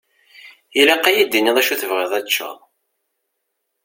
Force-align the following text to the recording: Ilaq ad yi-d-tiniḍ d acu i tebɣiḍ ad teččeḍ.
Ilaq 0.79 1.03
ad 1.05 1.15
yi-d-tiniḍ 1.17 1.55
d 1.55 1.57
acu 1.61 1.71
i 1.73 1.77
tebɣiḍ 1.77 2.11
ad 2.17 2.25
teččeḍ. 2.25 2.57